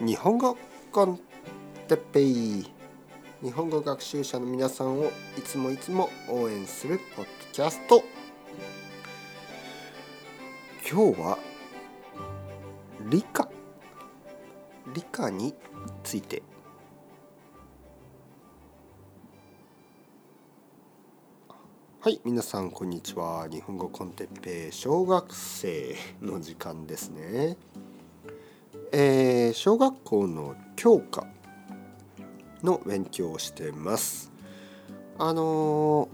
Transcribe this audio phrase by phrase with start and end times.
[0.00, 0.58] 日本語
[0.90, 1.20] コン
[1.86, 2.66] テッペイ。
[3.40, 5.04] 日本語学習者の皆さんを
[5.38, 8.02] いつもいつも応援するポッドキャスト。
[10.90, 11.38] 今日は
[13.08, 13.48] 理科。
[14.92, 15.54] 理科に
[16.02, 16.42] ついて。
[22.00, 23.46] はい皆さんこんにちは。
[23.48, 27.56] 日本語コンテッペイ小学生の時間ですね。
[28.96, 31.26] えー、小学校の教科
[32.62, 34.32] の勉強をしてます。
[35.18, 36.08] あのー、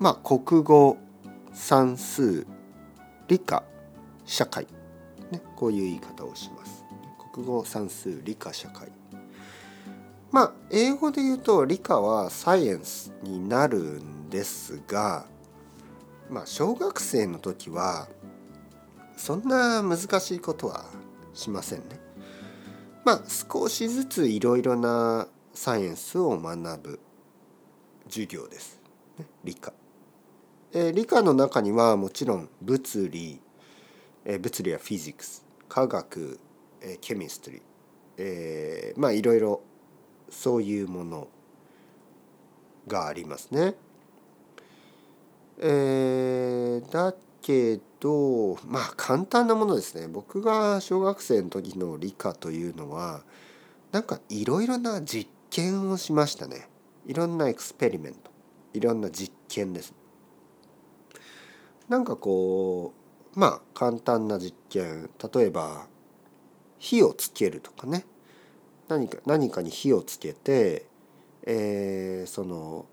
[0.00, 0.98] まあ国語
[1.52, 2.46] 算数
[3.28, 3.62] 理科
[4.24, 4.66] 社会
[5.30, 6.84] ねこういう言い方をします。
[7.32, 8.88] 国語算数理科社会。
[10.30, 15.26] まあ英語で言うと理科はサイエンスになるんですが
[16.28, 18.08] まあ小学生の時は
[19.16, 20.84] そんな難しいことは
[21.36, 22.00] しませんね。
[23.04, 27.00] まあ少しずついろいろなサイエンスを学ぶ
[28.08, 28.80] 授業です。
[29.18, 29.72] ね、理科。
[30.72, 33.40] えー、理科の中にはもちろん物理、
[34.24, 36.40] えー、物理やフィジクス科学、
[36.80, 37.60] えー、ケミストリー、
[38.18, 39.62] えー、まあいろいろ
[40.28, 41.28] そういうもの
[42.86, 43.74] がありますね。
[45.58, 50.08] えー、だけどまあ簡単なものですね。
[50.08, 53.22] 僕が小学生の時の理科というのは
[53.92, 56.68] なんかいろいろな実験をしましたね。
[57.06, 58.30] いろんなエクスペリメント。
[58.74, 59.94] いろんな実験です。
[61.88, 62.92] なんかこ
[63.34, 65.08] うまあ簡単な実験。
[65.32, 65.86] 例えば
[66.78, 68.04] 火をつけるとかね。
[68.88, 70.86] 何か何かに火をつけて、
[71.44, 72.86] えー、その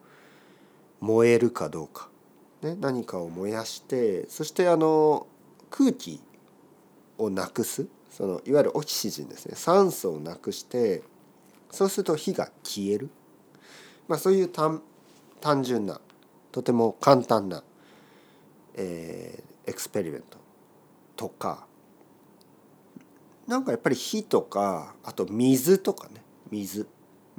[1.01, 2.09] 燃えるかどうか。
[2.63, 5.27] ね、何かを燃やしてそしてあの
[5.69, 6.21] 空気
[7.17, 11.03] をなくすそのいわゆるオキシジンですね酸素をなくして
[11.71, 13.09] そうすると火が消える、
[14.07, 14.81] まあ、そういう単
[15.63, 15.99] 純な
[16.51, 17.63] とても簡単な、
[18.75, 20.37] えー、エクスペリメント
[21.15, 21.65] とか
[23.47, 26.21] なんかやっぱり火とかあと水とかね
[26.51, 26.87] 水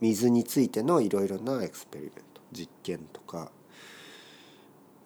[0.00, 3.50] 水についてのいろいろなエクスペリメント実験とか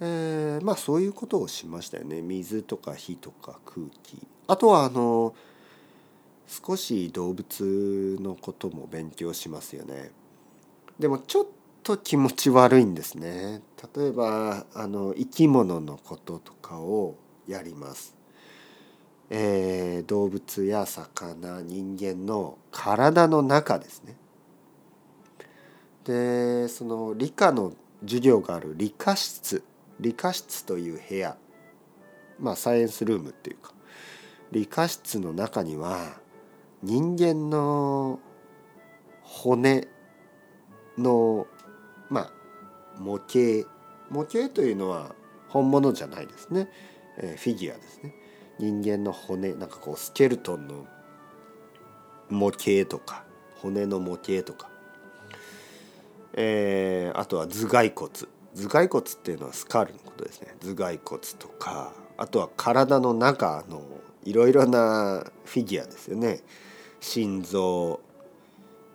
[0.00, 2.22] えー、まあそういうことをしましたよね。
[2.22, 4.18] 水とか火とか空気。
[4.46, 5.34] あとはあの
[6.46, 10.10] 少し動物のことも勉強しますよね。
[10.98, 11.46] でもちょっ
[11.82, 13.60] と気持ち悪いんですね。
[13.94, 17.16] 例えばあの生き物のこととかを
[17.46, 18.14] やります。
[19.30, 24.16] えー、動物や魚人間の体の中ですね。
[26.04, 27.72] でその理科の
[28.02, 29.62] 授業がある理科室。
[30.00, 31.36] 理科室という部屋。
[32.38, 33.72] まあサイエンスルームっていうか。
[34.52, 36.20] 理科室の中には
[36.82, 38.18] 人間の
[39.22, 39.88] 骨
[40.96, 41.46] の
[42.08, 42.32] まあ
[42.98, 43.68] 模型。
[44.10, 45.14] 模型というのは
[45.48, 46.70] 本物じゃないですね、
[47.18, 48.14] えー、フィギュアですね。
[48.58, 50.86] 人間の骨なんかこうスケルトンの
[52.30, 53.24] 模型とか
[53.56, 54.70] 骨の模型とか、
[56.32, 58.10] えー、あとは頭蓋骨。
[58.58, 63.82] 頭蓋骨っていうのはスカールのことですね頭蓋骨とかあとは体の中の
[64.24, 66.40] いろいろなフィギュアですよね
[67.00, 68.00] 心臓、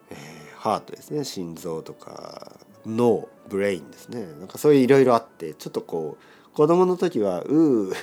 [0.09, 7.95] えー、ハートですね心臓とか脳ブレインですねなんかそういういろいろあってちょっとこう子供の時はうー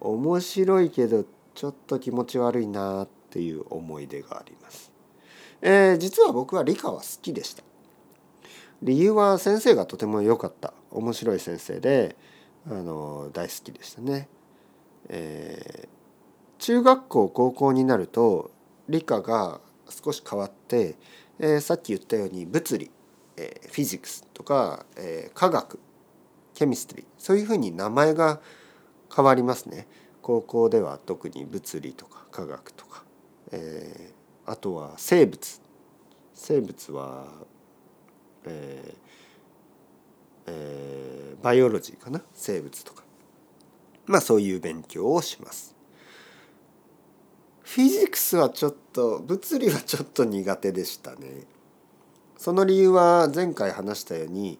[0.00, 1.24] 面白いけど
[1.54, 4.92] ちょっと気持ち悪いなっていう思い出があります。
[5.62, 7.64] えー、実は僕は理科は好きでした。
[8.86, 12.14] 理由は先生がとても良かった面白い先生で
[12.70, 14.28] あの大好きでしたね。
[15.08, 18.52] えー、中学校高校になると
[18.88, 19.60] 理科が
[19.90, 20.94] 少し変わって、
[21.40, 22.90] えー、さっき言ったように物理、
[23.36, 25.80] えー、フィジクスとか、えー、科学
[26.54, 28.40] ケミストリーそういうふうに名前が
[29.14, 29.88] 変わりますね。
[30.22, 33.02] 高校では特に物理とか科学とか、
[33.50, 35.60] えー、あとは生物
[36.34, 37.26] 生物は
[38.46, 38.96] えー
[40.48, 42.22] えー、バイオロジーかな？
[42.32, 43.02] 生物とか
[44.06, 45.74] まあそういう勉強をします。
[47.62, 51.42] フィジクスはちょっと物理はちょっと苦手でしたね。
[52.38, 54.58] その理由は前回話したように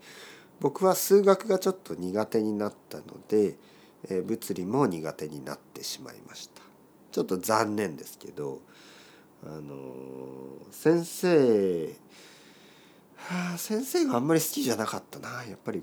[0.61, 3.57] 僕は数学がちょっと苦手になったので、
[4.09, 6.63] えー、物理も苦手になってしまいました。
[7.13, 8.61] ちょっと残念ですけど
[9.45, 11.95] あのー、先生
[13.29, 15.45] はあ、先生があんまり好きじゃなかったな。
[15.45, 15.83] やっぱり、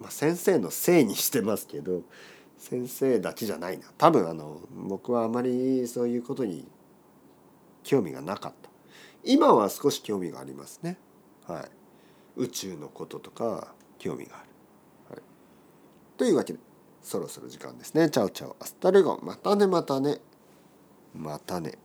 [0.00, 2.02] まあ、先生のせいにしてますけど
[2.56, 3.86] 先生だけじゃないな。
[3.98, 6.66] 多分あの僕はあまりそういうことに
[7.82, 8.70] 興味がなかった。
[9.22, 10.98] 今は少し興味がありますね。
[11.46, 11.70] はい。
[12.36, 14.48] 宇宙のこととか興味がある、
[15.10, 15.22] はい、
[16.16, 16.60] というわけで
[17.02, 18.08] そろそろ時間ですね。
[18.08, 19.18] Chao chao hasta luego。
[19.22, 20.18] またねまたね。
[21.14, 21.78] またね。